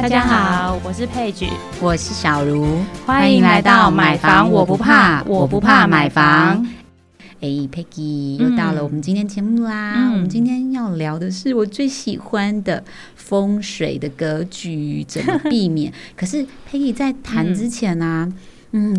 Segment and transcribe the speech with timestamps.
[0.00, 1.48] 大家好，我是佩菊，
[1.80, 6.64] 我是小茹，欢迎来到买房我不怕，我不怕买房。
[7.40, 10.08] 哎，Peggy 又到了我们今天节目啦！
[10.12, 12.84] 我们今天要聊的是我最喜欢的
[13.16, 15.92] 风水的格局，怎么避免？
[16.16, 18.24] 可是 Peggy 在谈之前呢？
[18.30, 18.34] 嗯，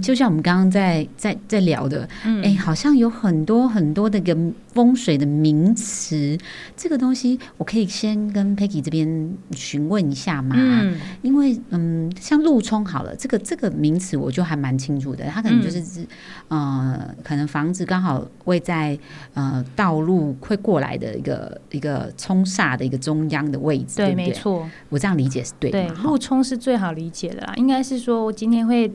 [0.02, 2.08] 就像我们刚刚在在在聊的，
[2.44, 4.36] 哎，好像有很多很多的个
[4.74, 6.38] 风水的名词，
[6.76, 10.56] 这个东西我可以先跟 Peggy 这边询问一下嘛？
[10.58, 16.04] 嗯，因为嗯，像路冲好了，这个这个名词我就还蛮清楚的，它可能就是指
[16.48, 18.98] 呃，可能房子刚好位在
[19.36, 25.88] 呃道路会过来的一个一个冲煞的一个中央的位置，对，没错，我这样理解是对的。
[25.88, 28.92] 对，路冲是最好理解的啦，应该是说我今天会。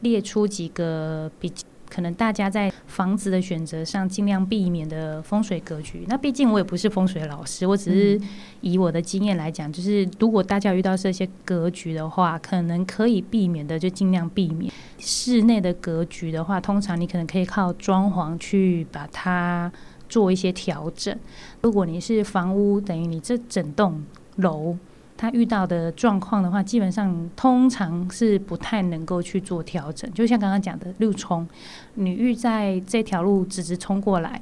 [0.00, 1.52] 列出几个比
[1.90, 6.04] 可能大家在房子的选择上尽量避免的风水格局。
[6.06, 8.20] 那毕竟我也不是风水老师，我只是
[8.60, 14.70] 以我的经验来讲，就是如果大家遇到这些格局的话，可能可以避免的就尽量避免。
[14.98, 19.72] 室内的格局的话，通常你可能可以靠装潢去把它
[20.10, 21.18] 做一些调整。
[21.62, 24.04] 如果你是房屋，等于你这整栋
[24.36, 24.76] 楼。
[25.18, 30.10] 他遇到的状况的话，基本上通常是不太能够去做调整。
[30.14, 31.46] 就像刚刚讲的路冲，
[31.94, 34.40] 你遇在这条路直直冲过来，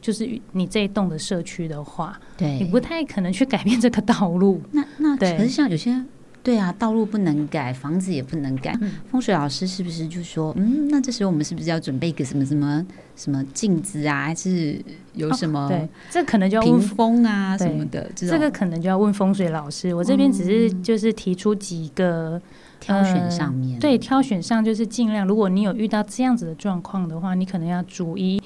[0.00, 4.62] 就是你这一栋的社区的话，对你不太可能去改变这个道路。
[4.70, 6.04] 那那可是像有些。
[6.42, 8.74] 对啊，道路不能改，房子也不能改。
[9.10, 14.82] 风水老师是不是就说，嗯，那这时候我们是不是要准备一个什么什么什么镜子啊，还是
[15.12, 15.68] 有什么？
[15.68, 18.10] 对，这可能就要屏风啊什么的。
[18.16, 19.94] 这个可能就要问风水老师。
[19.94, 22.40] 我这边只是就是提出几个
[22.80, 28.40] 挑选上面，对，挑选上就是尽量，如果你有遇到这样子的状况的话，你可能要注意。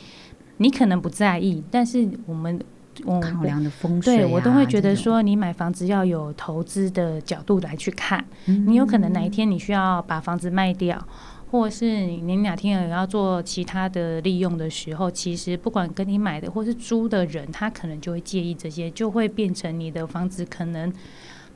[0.56, 2.60] 你可能不在意，但是我们。
[3.02, 8.24] 考量的风水，对我都会觉得说，你买房子要有投资的角度来去看。
[8.44, 11.04] 你有可能哪一天你需要把房子卖掉，
[11.50, 20.92] 或者是你哪天有要做其他的利用的时候，其实不管跟你买的或是租的人，他可能就会介意这些，就会变成你的房子可能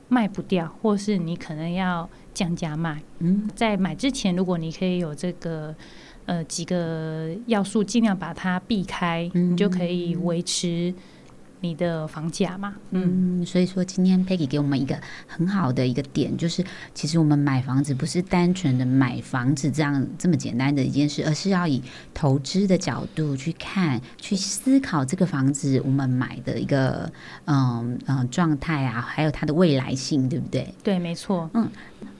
[0.07, 3.01] 卖不掉，或是你可能要降价卖。
[3.19, 5.75] 嗯，在买之前，如果你可以有这个
[6.25, 10.93] 呃几个要素，尽量把它避开，你就可以维持。
[11.61, 14.97] 你的房价嘛，嗯，所以说今天 Peggy 给我们一个
[15.27, 21.81] 很好的一个点，就是其实我们买房子不是单纯的买房子这样这么简单的一件事，而是要以
[22.13, 27.11] 投资的角度去看、去思考这个房子我们买的一个
[27.45, 30.73] 嗯嗯状态啊，还有它的未来性，对不对？
[30.83, 31.49] 对，没错。
[31.53, 31.69] 嗯，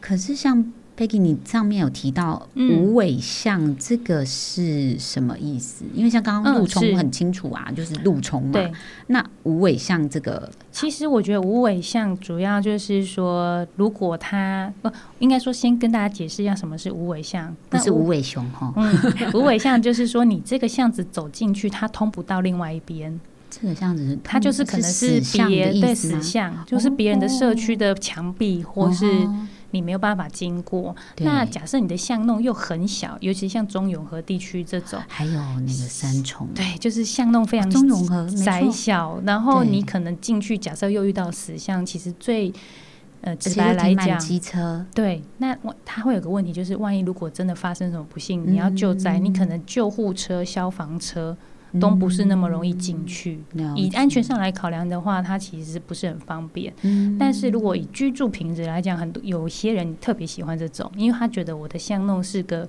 [0.02, 0.74] 可是像。
[1.00, 5.86] Peggy，你上面有提到无尾相，这个是什么意思？
[5.96, 8.60] 因为像刚刚路冲很清楚啊，就是路冲嘛。
[9.08, 18.74] 那无尾巷这个，其实我觉得无尾巷主要就是说，如果它不应该说，先跟大家解释一下什么是无尾巷，不是无尾熊哈。
[19.34, 23.18] 无尾巷就是说，你这个巷子走进去，它通不到另外一边。
[23.50, 29.06] 这个巷子，它就是可能是别对死巷，就是别人的社区的墙壁或是。
[29.72, 30.96] 你没有办法经过。
[31.18, 39.22] 那假设你的巷弄又很小，尤其像中永和地区这种，还有那个三重，对，就是巷弄非常中永和窄小。
[39.26, 42.52] 然后你可能进去，假设又遇到死巷，其实最
[43.22, 45.22] 呃直白来讲，机车对。
[45.38, 51.36] 那我他会有个问题，就是万一如果真的发生什么不幸，你要救灾，你可能救护车、消防车。
[51.80, 53.40] 都不是那么容易进去。
[53.76, 56.74] 以安全上来考量的话，它其实不是很方便。
[57.20, 62.68] 但是如果以居住品质来讲，很多有些人特别喜欢这种，因为他觉得我的巷弄是个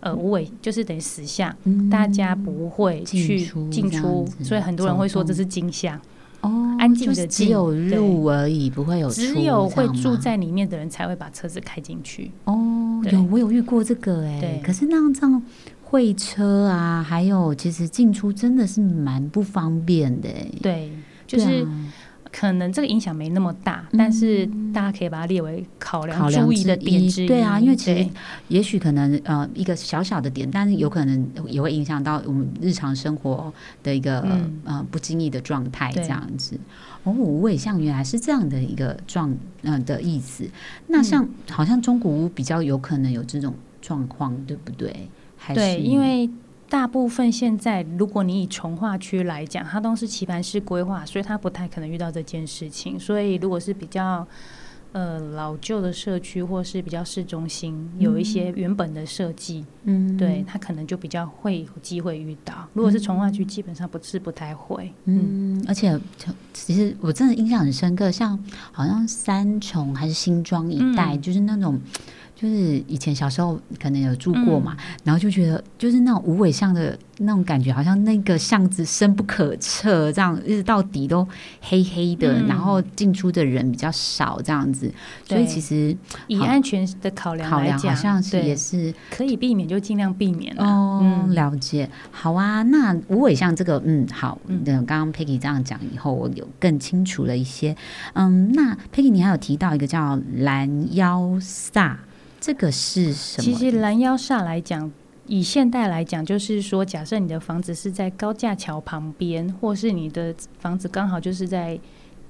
[0.00, 1.54] 呃无尾，就是等于死巷，
[1.90, 3.38] 大家不会去
[3.70, 6.00] 进出，所以很多人会说这是金巷。
[6.40, 12.32] 哦，安静的只有入而已，不会有只有会住在里面的人才会把车子开进去。
[12.46, 15.40] 哦，有我有遇过这个哎，可是那样这样。
[15.92, 20.28] 会车啊，还有其实进出真的是蛮不方便的。
[20.62, 20.90] 对，
[21.26, 21.66] 就是
[22.30, 27.28] 可能这个影响没那么大，但是大家可以把它列为考量注意的点之一。
[27.28, 28.08] 对啊，因为其实
[28.48, 33.52] 也许可能呃一个小小的点，但是有可能也会影响到我们日常生活
[33.82, 34.22] 的一个
[34.64, 36.58] 呃不经意的状态这样子。
[37.04, 40.48] 哦，五尾像原来是这样的一个状嗯的意思。
[40.86, 43.52] 那像好像中古屋比较有可能有这种
[43.82, 45.06] 状况，对不对？
[45.54, 46.28] 对，因为
[46.68, 52.98] 大部分现在，如果你以从化区来讲，它都是棋盘式规划，所以它不太可能遇到这件事情。
[52.98, 54.26] 所以，如果是比较
[54.92, 62.66] 呃老旧的社区或是比较市中心，有一些原本的设计，嗯，对它可能就比较会有机会遇到。
[62.72, 64.90] 如果是从化区，基本上不是不太会。
[65.04, 65.98] 嗯，而且
[66.54, 68.38] 其实我真的印象很深刻，像
[68.70, 71.78] 好像三重还是新庄一带，就是那种。
[72.42, 81.24] 就是以前小时候可能有住过嘛，然后就觉得就是那种无尾巷的那种感觉，好像那个巷子深不可测，这样一直到底都
[81.60, 84.92] 黑黑的，然后进出的人比较少，这样子。
[85.24, 85.96] 所以其实
[86.26, 91.28] 以安全的考量来讲，好像是也是可以避免就尽量避免哦。
[91.28, 92.64] 了解，好啊。
[92.64, 94.36] 那无尾巷这个，嗯，好。
[94.48, 97.76] 嗯，刚刚 Peggy 这样讲以后，我有更清楚了一些。
[98.14, 102.00] 嗯，那 Peggy 你还有提到一个叫拦腰萨。
[102.42, 103.44] 这个是什么？
[103.44, 104.90] 其实拦腰煞来讲，
[105.28, 111.78] 以现代来讲，就是说，假设你的房子是在高架桥旁边，或是你的房子刚好就是在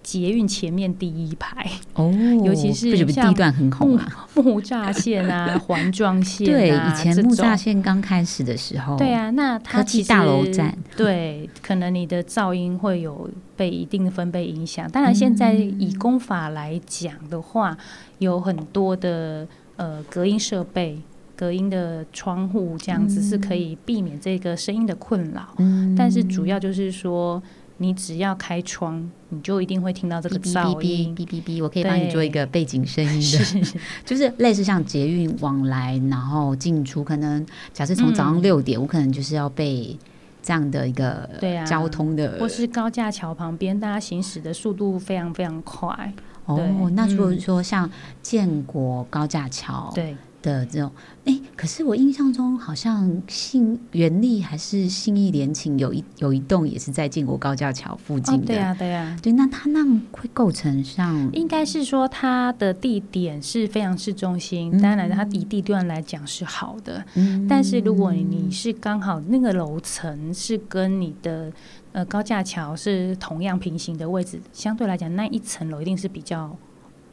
[0.03, 2.13] 捷运前面第一排哦，
[2.45, 14.87] 尤其是像地段很红啊， 木栅线啊、环状线对，以前木栅线刚开始的时候，对啊，那它其实大楼站 对，可能你的噪音会有被一定的分贝影响。
[14.91, 17.75] 当然，现在以工法来讲的话，
[18.19, 19.49] 有很多的。
[19.83, 20.97] 呃，隔音设备、
[21.35, 25.49] 隔音的窗户这样子是可以避免这个声音的困扰。
[25.59, 27.43] 嗯，但是主要就是说，
[27.79, 31.13] 你只要开窗，你就一定会听到这个噪音。
[31.17, 39.99] 哔哔哔，我可以帮你做一个背景声音的，就是类似像捷运往来，然后进出，可能假设从早上六点，我可能就是要被
[40.41, 46.13] 这样的一个对啊交通的，或是高架桥旁边，大家行驶的速度非常非常快。
[46.47, 47.91] 哦，那如果说像
[48.23, 50.17] 建国高架桥对。
[50.43, 50.91] 的这种，
[51.25, 71.53] 哎，可是我印象中好像信原力还是信义联勤有一有一栋也是在建国高架桥附近的，对呀对呀，对，那它那会构成像，应该是说它的地点是非常市中心，当然它以地段来讲是好的，嗯，但是如果你是刚好那个楼层是跟你的。
[71.93, 76.57] 呃，高架桥是同样平行的位置，相对来讲，那一层楼一定是比较，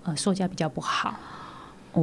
[0.03, 1.13] 呃，售价比较不好。
[1.93, 2.01] 哦，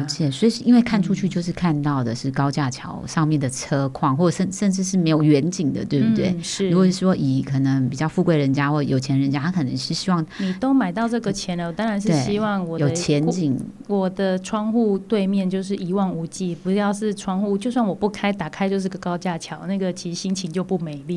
[0.00, 0.30] 了解。
[0.30, 6.36] 所以因为看出去就是看到的是高架桥上面的车况，或者甚甚至是没有远景的，对不对？
[6.42, 6.68] 是。
[6.68, 21.16] 如果说以可能比较富贵人家或有钱人家，他可能是希望你都买到这个钱了，当然是希望我的有前景，我的窗户对面就是一望无际，不要是窗户，就算我不开，打开就是个高架桥，那个其实心情就不美丽。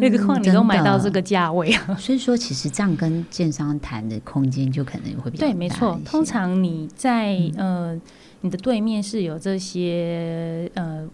[0.00, 6.00] 那个况你都买到这个价位啊，所以说其实这样跟建商谈的空间就可能会比较对，没错。
[6.04, 8.00] 通常你在在呃，
[8.42, 11.08] 你的对面是有这些呃，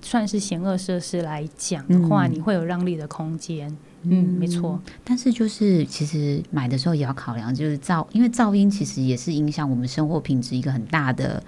[0.00, 3.74] 算是险恶设施来讲的话，你会有让利的空间。
[4.02, 4.80] 嗯，没错。
[5.02, 11.42] 但是就是其实买的时候也要考量，就是噪，因为噪音其实也是影响我们生活品质一个很大的。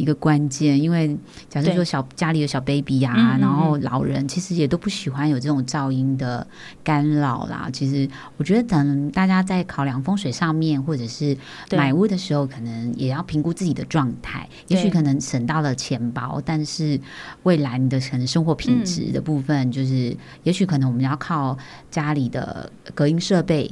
[0.00, 1.14] 一个关键，因为
[1.50, 6.46] 假设说小家里有小 baby 呀，然后老人其实也都不喜欢有这种噪音的
[6.82, 7.68] 干扰啦。
[7.70, 8.08] 其实
[8.38, 11.36] 我觉得，等大家在考量风水上面，或者是
[11.72, 14.48] 买屋的时候，可能也要评估自己的状态。
[14.68, 16.98] 也许可能省到了钱包，但是
[17.42, 21.58] 未来你的可能生活品质的部分，就是也许可能我们要靠
[21.90, 23.70] 家里的隔音设备。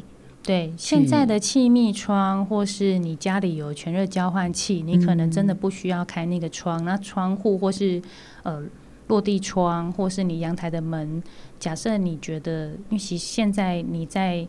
[0.49, 6.83] 对现在的气密窗，或是你家里有全热交换器，你可能真的不需要开那个窗。
[6.87, 8.00] 那窗户或是
[8.45, 8.62] 呃
[9.09, 11.23] 落地窗，或是你阳台的门，
[11.59, 14.49] 假设你觉得，因为其现在你在。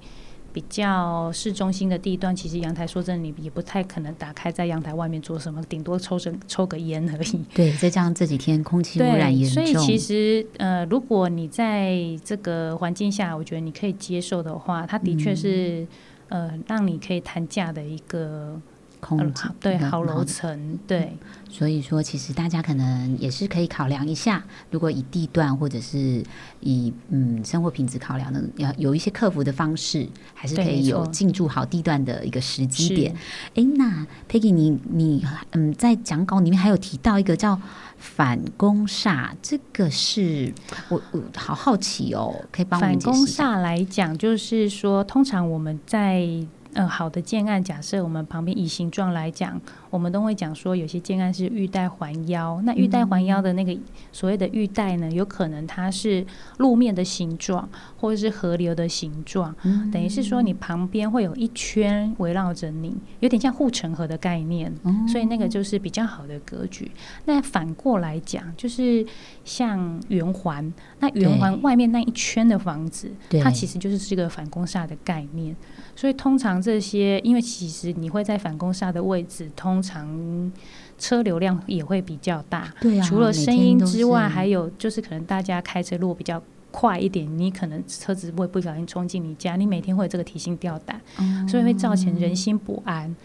[0.59, 7.45] 比较市中心的地段，其实阳台说真的，你也不太可能打开在阳台外面做什么，顶多抽成抽个烟而已。
[7.55, 15.87] 对，再加上这几天空气污染严重，所以其实呃，如果你在这个环境下，我觉得你可以接受的话，它的确是
[16.27, 18.59] 呃，让你可以谈价的一个。
[18.99, 21.17] 空对好楼层对，
[21.49, 26.23] 所以说其实大家可能也是可以考量一下，如果以地段或者是
[26.59, 33.15] 以嗯生活品质考量的，要有一些克服的方式，还是可以有进驻好地段的一个时机点。
[33.55, 37.59] 哎，那 Peggy，你你嗯在讲稿里面还有提到一个叫
[37.97, 40.53] 反攻煞，这个是
[40.89, 46.45] 我我好好奇哦，可以帮我反攻煞来讲，就是说通常我们在。
[46.73, 52.61] 嗯，好的建案，假设我们旁边以形状来讲，我们都会讲说，有些建案是玉带环腰。
[52.63, 53.77] 那玉带环腰的那个
[54.11, 56.25] 所谓的玉带呢，有可能它是
[56.57, 57.67] 路面的形状，
[57.97, 59.55] 或者是河流的形状，
[59.91, 64.71] 等于是说你旁边会有一圈围绕着你，有点像护城河的概念。
[65.07, 66.91] 所以那个就是比较好的格局。
[67.25, 69.05] 那反过来讲，就是
[69.43, 75.55] 像圆环，那圆环外面那一圈的房子，它其实就是这个反攻煞的概念。
[75.95, 80.51] 所以通常这些，因为其实你会在反攻煞的位置，通常
[80.97, 82.73] 车流量也会比较大。
[82.81, 83.05] 对啊。
[83.05, 91.01] 除了声音之外，还有就是可能大家开车如果比较快一点，你可能车子会不小心冲进你家，你每天会有这个提心吊胆，
[91.47, 93.15] 所以会造成人心不安。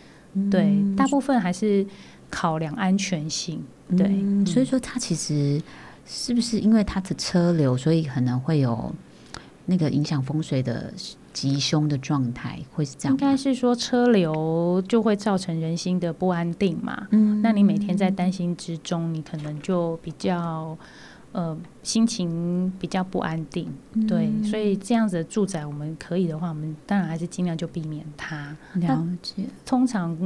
[0.51, 1.87] 对，大部分还是
[2.31, 3.63] 考量安全性。
[3.97, 5.61] 对，所以说它其实
[6.07, 8.95] 是不是因为它的车流，所以可能会有
[9.67, 10.93] 那个影响风水的。
[11.35, 17.09] 吉凶的状态会是这样，应该是说车流就会造成人心的不安定嘛。
[17.11, 20.79] 嗯，那你每天在担心之中，你可能就比较
[21.33, 23.69] 呃心情比较不安定。
[24.09, 28.57] 对，所以这样子的住宅，我们可以的话，我们当然还是尽量就避免它。
[28.75, 30.17] 了解，通常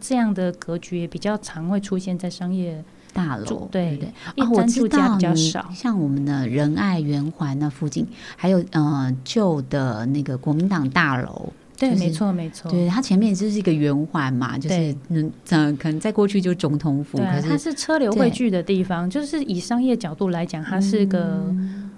[0.00, 2.82] 这样的格局也比较常会出现在商业。
[3.12, 4.08] 大楼对对。
[4.36, 15.30] 啊，我知道你像我们的仁爱圆环那附近，还有呃旧的那个国民党大楼，对，没错没错，对，它前面就是一个圆环嘛，就是嗯，
[15.76, 21.54] 可能在过去就是总统府，可是它是车流汇聚的地方，就是以商业角度来讲，它是个。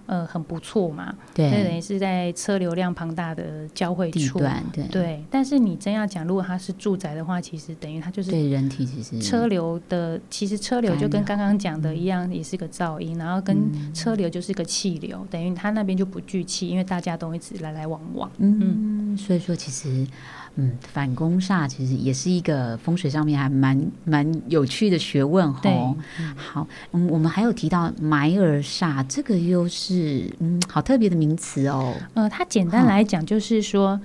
[0.06, 4.38] 呃，很不错嘛，对，等于是在车流量庞大的交汇处，
[4.73, 5.25] 对对。
[5.30, 13.56] 但是你真要讲，如果它是住宅的话，其实等于它就是对人体其实车流的，其实车流就跟刚刚讲的一样，也是个噪音，然后跟
[13.94, 20.06] 车流就是个气流，等于它那边就不聚气，因为大家都一直来来往往，嗯，所以说其实。
[20.56, 25.96] 嗯，反攻煞其实也是一个风水上面还蛮蛮有趣的学问吼。
[26.37, 31.92] 好，嗯，我们还有提到埋儿煞，这个又是嗯好特别的名词哦。
[32.14, 34.00] 呃，它简单来讲就是说，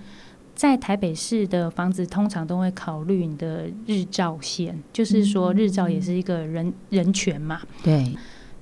[0.55, 7.61] 在台北市的房子通常都会考虑你的日照线，就是说日照也是一个人人权嘛。
[7.83, 8.11] 对，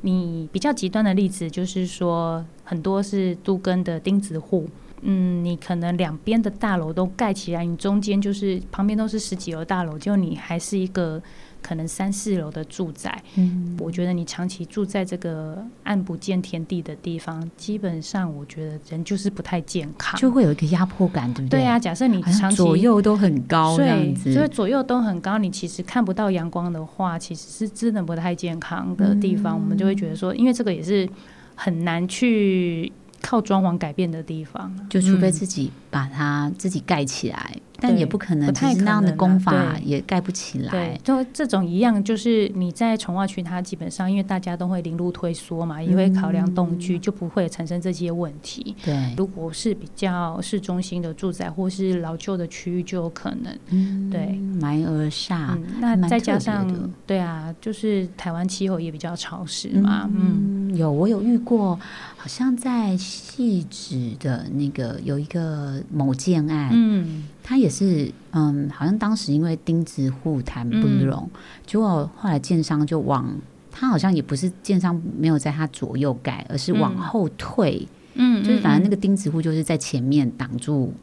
[0.01, 4.67] 你比较极端的例子就是说，很多是都根的钉子户。
[5.01, 11.22] 嗯，你可能两边的大楼都盖起来，你中间就是旁边都是十几楼大楼，就你还是一个
[11.62, 13.22] 可能三四楼的住宅。
[13.36, 21.60] 嗯，我觉得你长期住在这个暗不见天地的地方，基本上我觉得人就是不太健康，就会有一个压迫感，对不对？
[21.60, 29.54] 对啊，假设你长期左右都很高，对，所以左右都很高，你其实看不到阳光的话，其实是真的不太健康的地方。
[29.54, 31.08] 我们就会觉得说，因为这个也是
[31.54, 32.92] 很难去。
[33.27, 37.51] 靠装潢改变的地方，就除非自己把它自己盖起来。
[37.79, 40.72] 但也不可能，其实那样的功法也盖不起来。
[40.72, 48.75] 对，就这种一样，就是你在从化区，它基本上因为大家都会零路退缩嘛，也会考量动居，就不会产生这些问题。
[48.84, 53.55] 对，如果是比较市中心的住宅或是老旧的区域，就有可能。
[53.69, 55.55] 嗯，对，埋而下。
[55.79, 56.67] 那再加上，
[57.05, 60.10] 对啊，就是台湾气候也比较潮湿嘛。
[60.12, 61.79] 嗯，有我有遇过，
[62.15, 66.69] 好像在细致的那个有一个某建案。
[66.72, 67.25] 嗯。
[67.43, 71.29] 他也是，嗯，好像当时因为钉子户谈不拢，
[71.65, 73.25] 结果后来建商就往
[73.72, 80.93] 他好像也不是建商没有在他左右盖，而是往后退，嗯，就是反正那个钉子户就是在前面挡住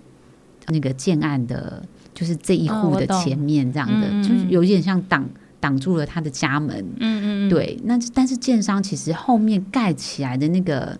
[0.68, 5.26] 那个建案的，就是这一户的前面这样的，就是有一点像挡
[5.64, 10.98] 挡住了他的家门，嗯嗯，对，那但是建商其实后面盖起来的那个。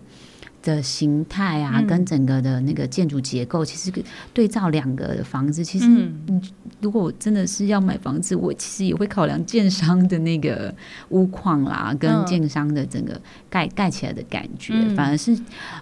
[0.65, 3.93] 的形态啊，跟整个的那个建筑结构，其实
[4.33, 6.41] 对照两个房子，其实嗯，
[6.81, 10.73] 如果我真的是要买房子，我其实也会考量建商的那个
[11.09, 15.37] 屋况啦，跟建商的整个盖盖起来的感觉，反而是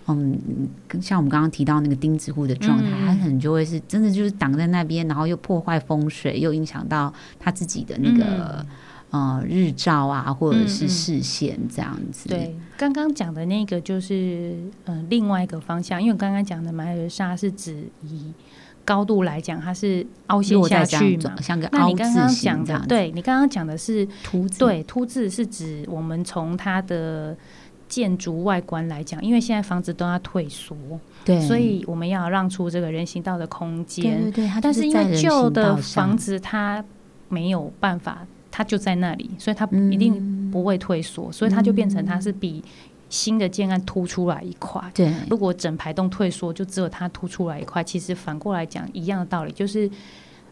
[0.08, 0.38] 嗯，
[1.02, 8.66] 像我们刚刚提到那个钉子户的状态，它可能就会是真的就是挡在那边，然后又破坏风水，又影响到他自己的那个。
[9.14, 12.28] 呃，日照啊，或者是视线这样子。
[12.28, 18.34] 对，刚刚讲的那个就是呃另外一个方向，因为刚刚讲的埋尔沙是指以
[18.84, 22.84] 高度来讲，它是凹陷下去嘛，像个凹字形的。
[22.88, 27.38] 对你刚刚讲的是凸字，对，凸字是指我们从它的
[27.88, 30.76] 建筑外观来讲，因为现在房子都要退缩，
[31.24, 34.24] 对，所以我们要让出这个人行道的空间。
[34.24, 36.84] 对对对，但是因为旧的房子它
[37.30, 38.26] 没有办法。
[38.56, 42.64] 它就在那里，所以它一定不会退缩，所以它就变成它是比
[43.10, 44.80] 新的建案凸出来一块。
[44.94, 47.84] 对，如果整排栋退缩，就只有它凸出来一块。
[47.84, 49.90] 其实反过来讲，一样的道理，就是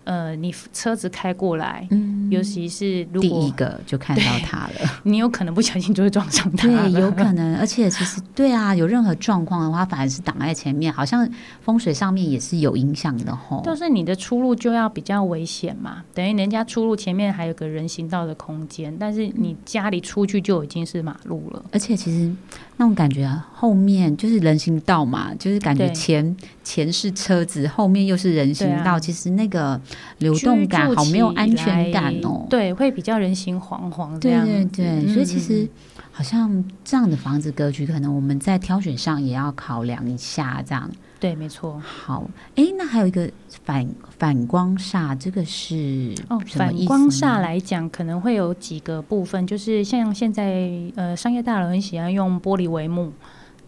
[0.03, 4.73] 呃，你车子开过来，嗯，尤其是如第一个就看到他了。
[5.03, 11.27] 你有可能不小心就会撞上他，对，有可能，而且其实对啊，有任何状况的话，反而是挡在前面，好像
[11.61, 13.61] 风水上面也是有影响的吼。
[13.63, 21.63] 就是你的出路就要比较危险嘛，等于人家出路前面还有个人行道的空间，但是你家里出去就已经是马路了。
[21.71, 22.33] 而且其实
[22.81, 29.79] 那种感觉啊，后面就是人行道嘛，就是感觉前前是车子，后面又是人行道，啊其实那个
[30.17, 32.47] 流动感好没有安全感哦。
[32.49, 34.43] 对，会比较人心惶惶这对样。
[34.47, 35.69] 对对，嗯所以其实嗯
[36.11, 40.63] 好像这样的房子格局，可能我们在挑选上也要考量一下。
[40.65, 40.89] 这样
[41.21, 41.79] 对，没错。
[41.79, 43.31] 好，哎，那还有一个
[43.63, 43.87] 反
[44.17, 53.13] 反光煞，这个是哦，反光煞来讲，可能会有几个部分，就是像现在呃，商业大楼很喜欢用玻璃帷幕。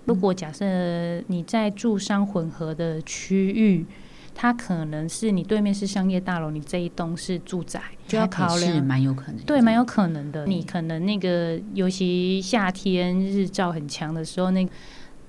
[0.05, 0.65] 如果假设
[1.27, 3.85] 你在住商混合的区域，
[4.33, 8.81] 它可能是你对面是商业大楼，你这一栋是住宅，就要考虑。
[8.81, 10.47] 蛮有可能，对，蛮有可能的。
[10.47, 14.71] 你可能那个，尤其夏天日照很强的时候，那个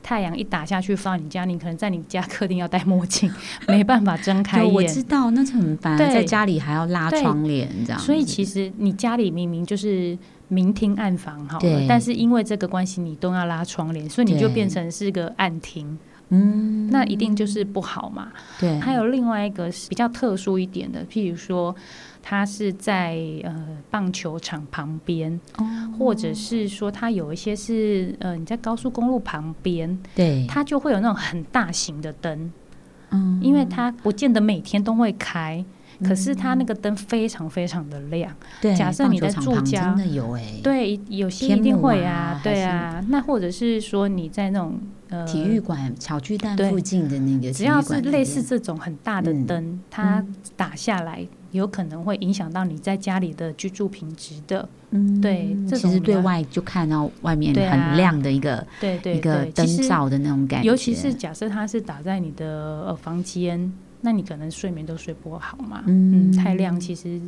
[0.05, 3.33] 太阳一打下去放你家，你可能在你家客厅要戴墨镜，
[3.67, 4.93] 没办法睁开眼，我眼。
[4.93, 7.99] 知道，那很烦，对在家里还要拉窗帘这样。
[7.99, 10.17] 所以其实你家里明明就是
[10.49, 18.29] 明厅暗房好了，但是因为这个关系，你都要拉窗帘，所以你就变成是个暗厅，嗯，那一定就是不好嘛。
[18.61, 21.75] 对，还有另外一个是比较特殊一点的，譬如说。
[22.27, 23.55] 它是在呃
[23.91, 25.67] 棒球场旁边，哦。
[25.99, 32.51] 或者是说它有一些是呃你在高速公路旁边，对，它就会有那种很大型的灯，
[33.11, 33.39] 嗯。
[33.43, 35.63] 因为它不见得每天都会开，
[36.03, 38.35] 可是它那个灯非常非常的亮。
[38.63, 43.05] 对，假设你在住家真的有哎，，对，有些一定会啊，对啊。
[43.09, 44.81] 那或者是说你在那种
[45.15, 49.47] 呃体育馆小巨蛋附近的那个只要是类似这种很大的嗯。
[49.47, 50.25] 灯，它
[50.57, 54.69] 打下来，有可能会影响到你在家里的居住品质的。
[54.97, 65.83] 嗯对这其实种对外就看到外面很亮的一个对对一个灯罩的那种感觉，尤其是假设它是打在你的呃房间，那你可能睡眠都睡不好嘛。
[65.87, 66.31] 嗯。
[66.31, 67.21] 嗯，太亮其实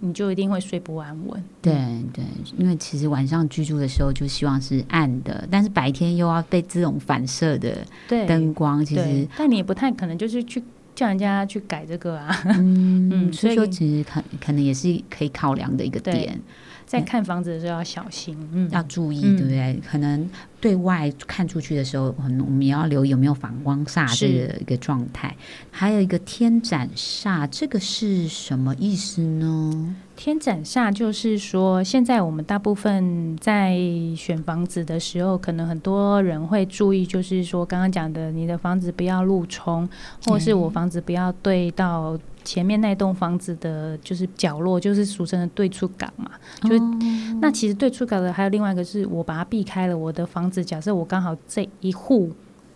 [0.00, 1.42] 你就一定会睡不安稳。
[1.62, 1.72] 对
[2.12, 2.24] 对，
[2.58, 7.78] 因为其实晚上居住的时候就希望是暗的，但是白天又要被这种反射的
[8.26, 10.62] 灯光，其实，但你也不太可能就是去
[10.94, 12.42] 叫人家去改这个啊。
[12.44, 16.40] 嗯嗯所以说其实可可能也是可以考量的一个点。
[16.86, 18.38] 在看房子的时候要小心。
[18.52, 19.80] 嗯，要注意，嗯对不对？
[19.84, 20.30] 可能
[20.66, 25.32] 对外看出去的时候，我们也要留意有没有反光煞这个一个状态。
[25.70, 29.94] 还有一个天斩煞，这个是什么意思呢？
[30.16, 33.78] 天斩煞就是说，现在我们大部分在
[34.16, 39.88] 选房子的时候，可能很多人会注意，就是说刚刚讲的，你的房子不要路冲，
[40.24, 46.30] 或是我房子不要对到前面那栋房子的，就是角落，就是俗称的对出港嘛。
[46.62, 46.98] 就哦
[47.42, 52.30] 那其实对出港的还有另外一个是我把它避开了，我的房子假设我刚好这一户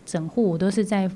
[0.04, 1.08] 整户我都是在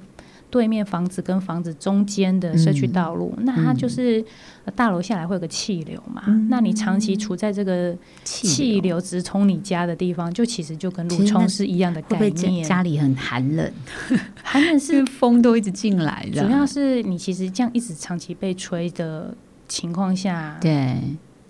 [0.55, 4.25] 对面房子跟房子中间的社区道路，那它就是、
[4.64, 12.64] 呃大楼下来会有个气流嘛，嗯那你长期处在这个气气流流直冲你家的地方，就其实就跟路冲是一样的概会不会家念。
[12.64, 13.73] 家里很寒冷？
[14.45, 19.35] 寒冷是是风都一直进来的，主要是你其实这样一直长期被吹的
[19.67, 20.97] 情况下，对。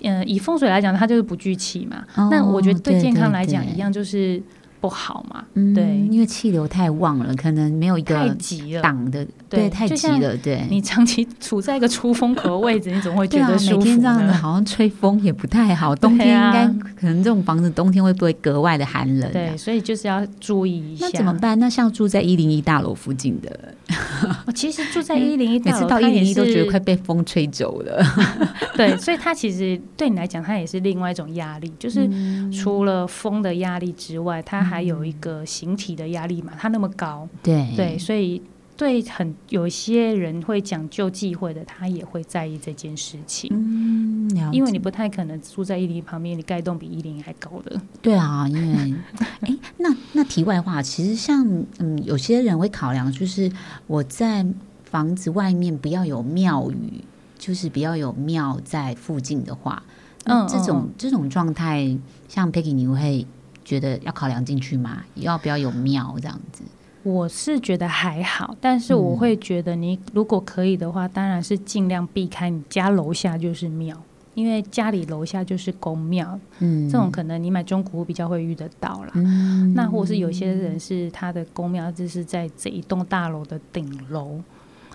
[0.02, 2.04] 呃，以风水来讲，它就是不聚气嘛。
[2.16, 4.42] 哦那我觉得对对健康来讲一样，就是
[4.84, 8.82] 不好嘛，嗯，对因为气流太旺了，可能没有一太个急了。
[8.82, 10.62] 挡的，对对，太急了，对。
[10.68, 14.30] 你长期处在一个出风口的位置，你怎么会觉得舒服每天这样子？
[14.32, 15.96] 好像吹风也不太好。
[15.96, 16.66] 冬天应该
[17.00, 19.32] 可能这种房子冬天会不会格外的寒冷、啊？
[19.32, 21.06] 对，所以就是要注意一下。
[21.06, 21.58] 那怎么办？
[21.58, 23.74] 那像住在一零一大楼附近的，
[24.44, 28.04] 我其实住在一零一每次到一零一都觉得快被风吹走了。
[28.76, 37.72] 对，所以它其实对你来讲，它也是另外一种压力，就是嗯除了风的压力之外，它还有一个形体的压力嘛，它那么高，对。
[37.76, 38.40] 对，所以
[38.76, 43.48] 对很有一些人会讲究忌讳的，他也会在意这件事情。
[43.52, 47.80] 嗯，因为你不太可能住在一零旁边，你盖栋比一零还高的。
[48.02, 48.94] 对啊，因为
[49.42, 51.46] 哎，那那题外话，其实像
[51.78, 53.50] 嗯，有些人会考量，就是
[53.86, 54.44] 我在
[54.84, 57.04] 房子外面不要有庙宇，
[57.38, 59.82] 就是不要有庙在附近的话，
[60.24, 61.96] 嗯这种、嗯这种状态，
[62.28, 63.24] 像 Peggy，你会
[63.64, 65.02] 觉得要考量进去吗？
[65.14, 66.62] 要不要有庙这样子？
[67.02, 73.94] 我是觉得还好，但是我会觉得你如果可以的话，当然是尽量避开你家楼下就是庙，
[74.32, 79.10] 因为家里楼下就是公庙，嗯，这种可能你买中古屋比较会遇得到啦。
[79.16, 84.40] 嗯，那或是有些人是他的公庙就是在这一栋大楼的顶楼，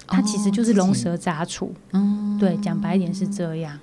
[0.08, 1.72] 它其实就是龙蛇杂处。
[1.92, 3.80] 嗯，对，讲白一点是这样。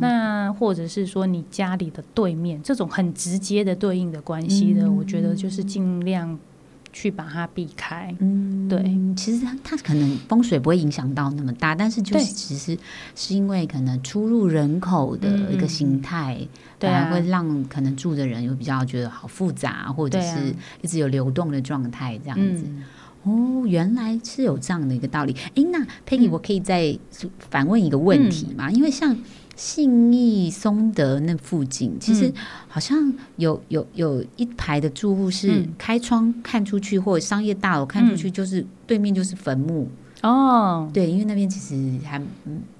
[0.00, 6.38] 那或者是说你家里的对面这种很直接的对应的关系的，我觉得就是尽量
[6.92, 8.14] 去把它避开。
[8.20, 8.82] 嗯，对，
[9.14, 12.78] 其实它它可能风水不会影响到那么大，但是就是其实
[13.14, 16.38] 是因为可能出入人口的一个形态，
[16.78, 16.88] 对。
[16.88, 22.64] 啊，会让可能住的人又比较觉得好复杂，或者是一直有流动的状态这样子。
[23.24, 25.34] 哦，原来是有这样的一个道理。
[25.56, 26.96] 哎，那 Peggy，我可以再
[27.50, 28.70] 反问一个问题吗？
[28.70, 29.16] 因为像
[29.56, 32.30] 信义松德那附近，其实
[32.68, 39.88] 好像有有有一排的住户是开窗看出去，或者商业大楼看出去，就是对面就是坟墓
[40.22, 40.90] 哦。
[40.92, 42.20] 对，因为那边其实还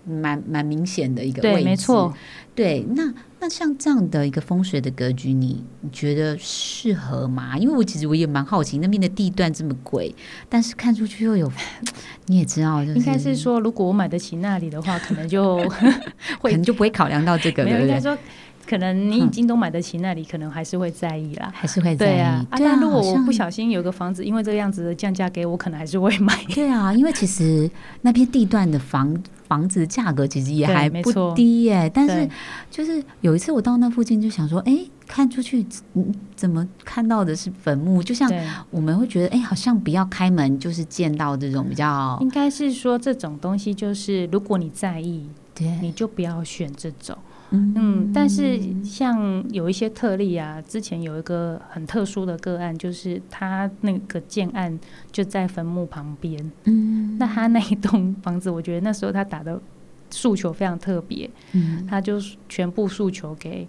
[0.05, 2.15] 蛮蛮明显的一个位置，没错。
[2.55, 7.59] 对，那那像这样的一个风水的格局，你你觉得适合吗？
[7.59, 10.15] 因为我其实我也蛮好奇，那边的地段这么贵，
[10.49, 11.53] 但是看出去又有，
[12.27, 15.59] 你也知道，应该是说，如果我买得起那里的话，可能就
[16.41, 18.01] 可能就不会考量到这个，对不对？
[18.01, 18.17] 说，
[18.67, 22.11] 可能你已经都买得起那里，可能还是会在意啦，还是会在意。
[22.11, 26.35] 对啊，但如果我不小心有个房子，因为这个样子的降价给我，可能还是会买。
[26.55, 27.71] 对啊，因为其实
[28.03, 29.17] 那边地段的房。
[29.47, 32.29] 房子的价格其实也还不低耶，但是
[32.69, 34.77] 就是有一次我到那附近就想说，哎，
[35.07, 35.65] 看出去
[36.35, 38.03] 怎么看到的是坟墓？
[38.03, 38.29] 就像
[38.73, 47.17] 我们会觉得，哎，好像不要开门就是见到这种比较，应该是说这种东西就是如果你在意，对，你就不要选这种。
[47.51, 54.79] 嗯，但是像有一些特例啊，之前有一个很特殊的个案，就是他那个建案
[55.13, 56.53] 就在坟墓旁边。
[56.65, 59.61] 嗯，那他那一栋房子，我觉得那时候他打的
[60.11, 61.31] 诉求非常特别。
[61.53, 63.67] 嗯，他就全部诉求给。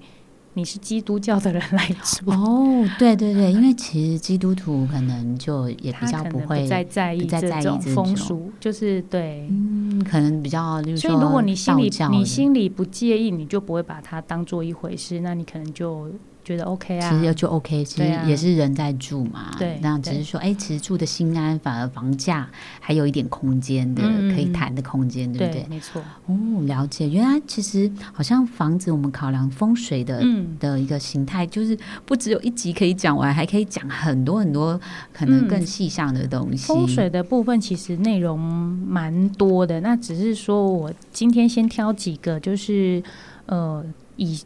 [0.58, 10.82] 你是基督教的人来住哦，对对对，因为其实基督徒可能就也比较不会再在意这种风俗，就是对，嗯，可能比较。
[10.96, 16.10] 所以如果你心里你心里不介意，你就不会把它当做一回事，那你可能就。
[16.48, 19.54] 觉得 OK 啊，其实就 OK，其实也是人在住嘛。
[19.60, 22.48] 对，那只是说，哎，其实住的心安，反而房价
[22.80, 24.02] 还有一点空间的，
[24.34, 25.66] 可以谈的空间，对不对？
[25.70, 26.02] 没错。
[26.28, 27.10] 哦，了解。
[27.10, 30.24] 原来其实好像房子，我们考量风水的
[30.58, 34.80] 的一个形态，就是不只有一集可以讲完，还可以讲很多很多
[35.12, 36.66] 可能更细项的东西。
[36.68, 43.04] 风水的部分其实内容蛮多的，那只是说我今天先挑几个，就是
[43.48, 43.84] 呃
[44.16, 44.40] 以。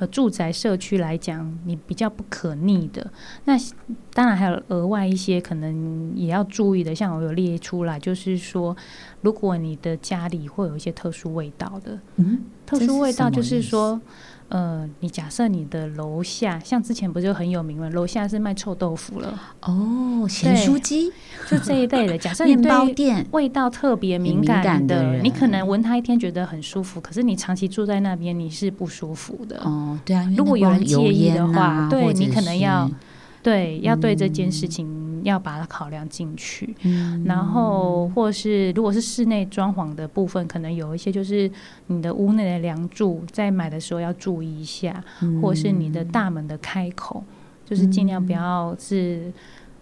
[0.00, 3.12] 呃，住宅社区来讲，你比较不可逆的。
[3.44, 3.52] 那
[4.14, 8.74] 当然还有额外一些可能也要注意的，像我有列出来，就是说，
[9.20, 14.00] 如果你的家里会有一些特殊味道的，嗯，特殊味道就是说。
[14.50, 17.88] 呃，你假设你的楼下，像之前不是很有名吗？
[17.90, 21.10] 楼下是卖臭豆腐了哦，咸酥鸡
[21.48, 22.18] 就这一类的。
[22.18, 29.96] 假设面包店味道特别敏感的，你可能闻它一天觉得很舒服，可是你长期住在那边你是不舒服的哦。
[30.04, 32.90] 对啊，如果有人介意的话，对你可能要
[33.42, 35.09] 对要对这件事情。
[35.24, 36.74] 要把它考量进去，
[37.24, 41.50] 然后或是如果是室内装潢的部分，可能有一些就是
[41.86, 45.02] 你的屋内的梁柱，在买的时候要注意一下，
[45.42, 47.24] 或是你的大门的开口，
[47.64, 49.32] 就是尽量不要是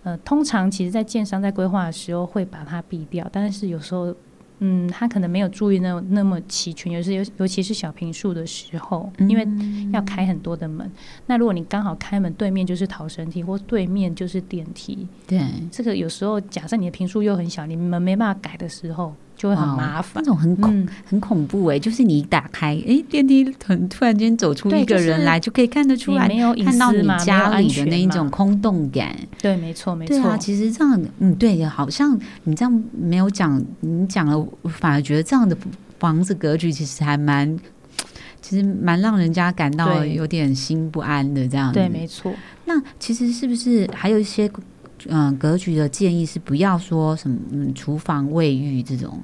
[0.03, 4.14] 呃，通常其实在建商在规划的时候会把它避掉，但是有时候。
[4.61, 9.47] 嗯，他可能没有注意那那么齐全，尤其尤尤其是小平数的时候，因为
[9.92, 10.90] 要开很多的门。
[11.27, 15.40] 那如果你刚好开门对面就是逃生梯，或对面就是电梯，对，
[15.71, 19.14] 这个有时候假设你的平数又很小，你们没办法改的时候。
[19.38, 21.79] 就会很麻烦，那种很恐很恐怖哎！
[21.79, 29.16] 就是你一打开，哎，电梯很突然间走出一个人来，就可以看得出来，没有看到你家里的那一种空洞感。
[29.40, 30.16] 对，没错，没错。
[30.16, 35.57] 对啊，其实这样，嗯，对，好像你这样没有讲，你讲了，反而觉得这样的
[36.01, 37.57] 房子格局其实还蛮，
[38.42, 41.72] 其实蛮让人家感到有点心不安的这样。
[41.72, 42.35] 对，没错。
[42.64, 44.51] 那其实是不是还有一些？
[45.06, 49.20] 嗯，格局的建议是不要说什么嗯，厨房、卫浴这种。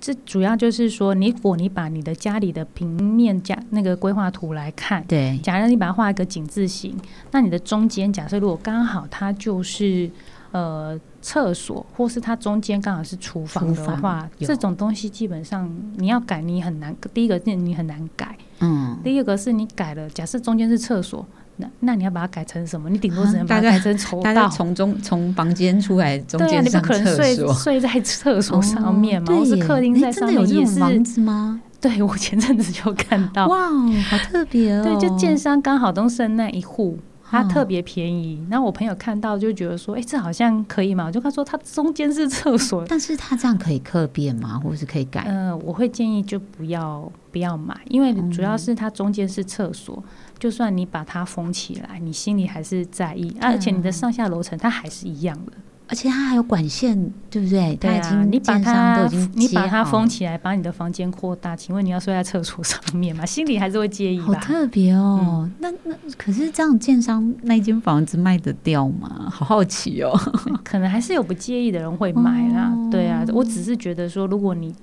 [0.00, 6.96] 这主要就是说，如果你把你的家里的平面家那个规划图来看，对，假如你把它画一个井字形，
[7.30, 10.10] 那你的中间假设如果刚好它就是
[10.50, 16.92] 呃厕所，或是它中间刚好是厨房的话，这种东西基本上你要改你很难。
[17.14, 21.24] 第一个是你很难改，嗯，第二个是你改了，假设中间是厕所。
[21.56, 22.88] 那那你要把它改成什么？
[22.88, 31.60] 你顶多只能把它改成抽到， 从中从房间出来，中间上厕所，睡在厕所上面嘛，或是客厅在上面也是房子吗？
[31.80, 33.68] 对，我前阵子就看到，哇，
[34.08, 34.84] 好特别哦！
[34.84, 36.96] 对，就建商刚好都剩那一户，
[37.28, 38.40] 它特别便宜。
[38.48, 41.06] 那我朋友看到就觉得说，哎，这好像可以嘛？
[41.06, 44.60] 我就他说，它中间是厕所， 但是它这样可以客变吗？
[44.62, 45.24] 或者是可以改？
[45.26, 50.00] 嗯，我会建议就不要不要买，因为主要是它中间是厕所，
[50.42, 55.52] 就算你把它封起来，你心里还是在意，而且你的上下楼层它还是一样的。
[55.86, 56.96] 而且它还有管线，
[57.30, 57.76] 对不对？
[57.76, 61.54] 对啊，你把它你把它封起来，把你的房间扩大。
[61.54, 63.24] 请问你要睡在厕所上面吗？
[63.24, 64.24] 心里还是会介意吧？
[64.26, 65.48] 好特别哦。
[65.60, 69.28] 那那可是这样，建商那间房子卖得掉吗？
[69.30, 70.10] 好好奇哦。
[70.64, 72.76] 可能还是有不介意的人会买啦。
[72.90, 74.74] 对啊，我只是觉得说，如果你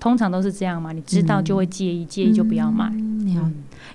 [0.00, 2.90] 通常都是这样嘛，你知道就会介意，介意就不要买。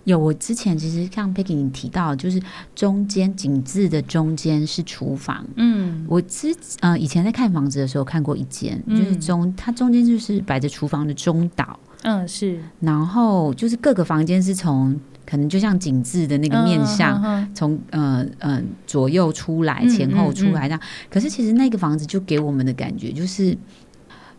[0.06, 2.42] 有，我之前其实像 Peggy 你提到，就是
[2.76, 5.46] 中间景致的中间是厨房。
[5.58, 11.80] 嗯，我之呃以前在看房子的时候看过一间，就是中它中间就是摆着厨房的中岛。
[12.02, 12.60] 嗯，是。
[12.80, 20.82] 然后就是各个房间是从可能就像景致的那个面相，从呃呃左右出来，前后出来这样。
[21.12, 23.56] 可是其实那个房子就给我们的感觉就是，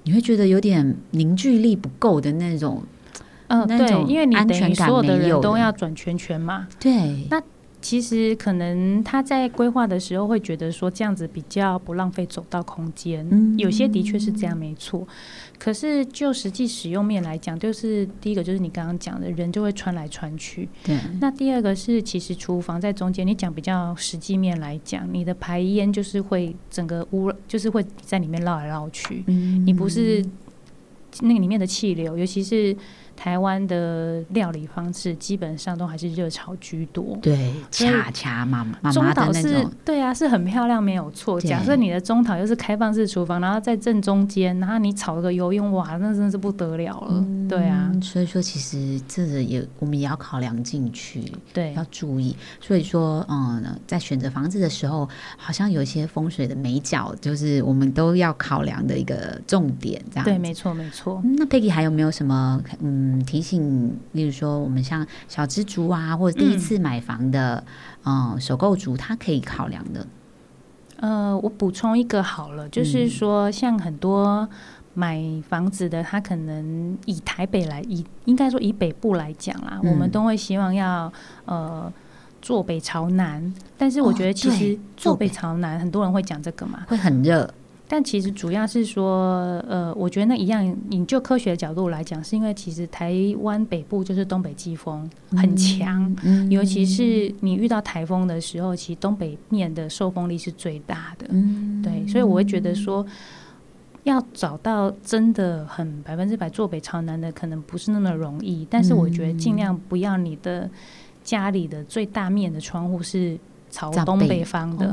[0.02, 2.82] 你会觉得有点凝聚力不够的那种。
[3.52, 6.66] 嗯，对，因为你等于所有的人都要转圈圈嘛。
[6.80, 7.42] 对，那
[7.82, 15.06] 其实可能他在规划的时候会觉得说这样子比较不浪费走道空间，嗯有些的确是这样，没错。
[15.58, 20.68] 可是就实际使用面来讲，就是第一个就是你刚刚讲的人就会穿来穿去。
[20.82, 20.96] 对。
[21.20, 29.24] 那第二个是，其实厨房在中间，你讲比较实际面来讲，你的排烟就是会整个污，就是会在里面绕来绕去。
[29.26, 29.66] 嗯。
[29.66, 30.24] 你不是
[31.20, 32.74] 那个里面的气流，尤其是。
[33.16, 41.40] 台湾的料理方式基本上都还是热炒居多，对，恰恰妈妈中岛是，对啊，是很漂亮，没有错。
[41.40, 47.92] 假设你的中岛又是开放式厨房，然后在正中间，然后你炒个油用，哇，那真的是不得了了，对啊。
[48.02, 51.22] 所以说，其实这个也我们也要考量进去，
[51.52, 52.36] 对，要注意。
[52.60, 60.24] 所以说，嗯，在选择房子的时候，好像有一些风水的美角，就是我们都要考量的一个重点，这样。
[60.24, 61.22] 对，没错，没错。
[61.36, 63.01] 那 Peggy 还有没有什么，嗯？
[63.02, 67.64] 嗯，提醒，例如说，我们像小资族啊，或者第一次买房的，
[68.04, 70.06] 嗯，首购族，他可以考量的。
[70.98, 74.48] 呃，我补充一个好了，就是说，像很多
[74.94, 81.12] 买房子的，他可能以台北来，以应该说以北部来讲啦，我们都会希望要
[81.44, 81.92] 呃
[82.40, 87.52] 坐北朝南，但是我觉得其实坐北朝南，很多人会讲这个嘛，会很热。
[87.92, 96.16] 但其实主要是说，呃，我觉得那一样，你就科学的角度来讲，是因为其实台湾北部就是东北季风很强，
[96.48, 101.26] 尤其是你遇到台风的时候，其实东北面的受风力是最大的。
[101.82, 103.06] 对，所以我会觉得说，
[104.04, 108.66] 要找到真的很百分之百坐北朝南的，可能不是那么容易。
[108.70, 110.66] 但是我觉得尽量不要你的
[111.22, 113.38] 家里的最大面的窗户是。
[113.72, 114.86] 朝东北方的，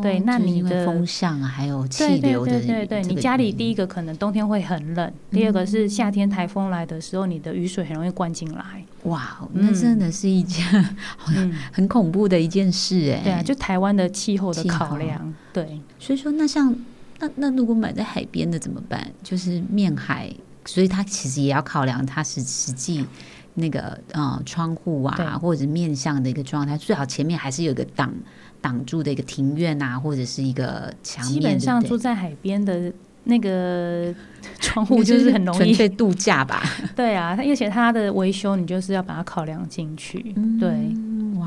[0.00, 8.62] 对，那你的风向啊，还有气流的，对对对对，你家里第一个可能冬天会很冷，第二个是夏天台风来的时候，你的雨水很容易灌进来。
[9.04, 10.64] 哇，那真的是一件
[11.18, 13.20] 很很恐怖的一件事哎。
[13.24, 15.80] 对啊，就台湾的气候的考量，对。
[15.98, 16.74] 所以说，那像
[17.18, 19.10] 那那如果买在海边的怎么办？
[19.22, 20.32] 就是面海，
[20.64, 23.04] 所以它其实也要考量它是实际。
[23.54, 28.10] 那个呃窗户啊，或者面向的一个状态，最好前面还是有一个挡
[28.60, 31.34] 挡住的一个庭院啊，或者是一个墙面。
[31.34, 32.90] 基本上住在海边的
[33.24, 34.14] 那个
[34.60, 36.62] 窗户就是很容易纯粹度假吧？
[36.94, 40.70] 对啊，而且它的维修你就是要把它考量进去，对。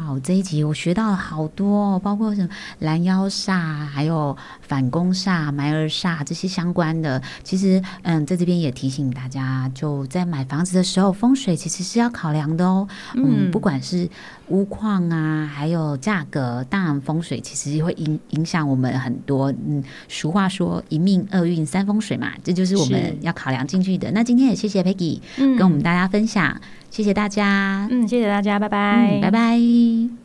[0.05, 7.21] 哇，这一集我学到了好多，包括什么拦腰煞，还有反攻煞、埋儿煞这些相关的。
[7.43, 12.87] 其实，嗯，在这边也提醒大家，就在买房子的时候，风水其实是要考量的哦。
[13.15, 14.09] 嗯，不管是
[14.49, 19.51] 屋况啊，还有价格，当然风水其实会影影响我们很多。
[19.51, 24.11] 嗯，俗话说一命二运三风水嘛，这就是我们要考量进去的。
[24.11, 26.59] 那今天也谢谢 Peggy 跟我们大家分享。
[26.93, 30.22] 谢谢大家，嗯，谢谢大家，拜拜，拜拜。